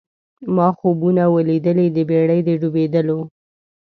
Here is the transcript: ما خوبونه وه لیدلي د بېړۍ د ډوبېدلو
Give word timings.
ما 0.55 0.67
خوبونه 0.77 1.23
وه 1.31 1.41
لیدلي 1.49 1.87
د 1.91 1.97
بېړۍ 2.09 2.39
د 2.47 2.49
ډوبېدلو 2.61 3.19